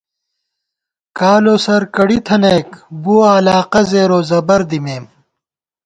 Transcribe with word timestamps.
کالوسر 1.19 1.81
کڑی 1.95 2.19
تھنَئیک، 2.27 2.69
بُوَہ 3.03 3.29
علاقہ 3.37 3.81
زیروزبَر 3.89 4.61
دِیمېم 4.69 5.05